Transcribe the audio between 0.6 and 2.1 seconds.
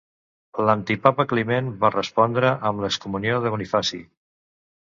L'antipapa Climent va